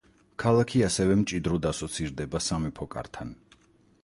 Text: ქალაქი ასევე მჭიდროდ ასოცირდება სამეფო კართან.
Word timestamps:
ქალაქი 0.43 0.81
ასევე 0.87 1.17
მჭიდროდ 1.19 1.69
ასოცირდება 1.73 2.43
სამეფო 2.47 2.89
კართან. 2.97 3.39